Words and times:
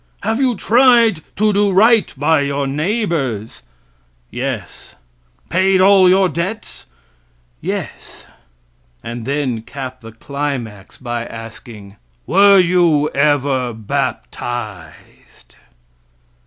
"Have 0.23 0.39
you 0.39 0.55
tried 0.55 1.21
to 1.35 1.53
do 1.53 1.71
right 1.71 2.11
by 2.17 2.41
your 2.41 2.65
neighbors?" 2.65 3.61
"Yes." 4.31 4.95
"Paid 5.49 5.79
all 5.79 6.09
your 6.09 6.27
debts?" 6.27 6.87
"Yes." 7.61 8.25
And 9.03 9.25
then 9.25 9.61
cap 9.61 10.01
the 10.01 10.11
climax 10.11 10.97
by 10.97 11.27
asking: 11.27 11.97
"Were 12.25 12.57
you 12.57 13.09
ever 13.11 13.73
baptized?" 13.75 15.57